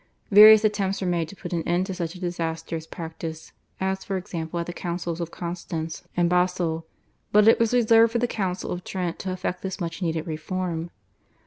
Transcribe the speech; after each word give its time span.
Various 0.31 0.63
attempts 0.63 0.99
were 0.99 1.05
made 1.05 1.29
to 1.29 1.35
put 1.35 1.53
an 1.53 1.61
end 1.67 1.85
to 1.85 1.93
such 1.93 2.15
a 2.15 2.19
disastrous 2.19 2.87
practice, 2.87 3.51
as 3.79 4.03
for 4.03 4.17
example 4.17 4.59
at 4.59 4.65
the 4.65 4.73
Councils 4.73 5.21
of 5.21 5.29
Constance 5.29 6.01
and 6.17 6.27
Basle, 6.27 6.87
but 7.31 7.47
it 7.47 7.59
was 7.59 7.71
reserved 7.71 8.11
for 8.13 8.17
the 8.17 8.25
Council 8.25 8.71
of 8.71 8.83
Trent 8.83 9.19
to 9.19 9.31
effect 9.31 9.61
this 9.61 9.79
much 9.79 10.01
needed 10.01 10.25
reform. 10.25 10.89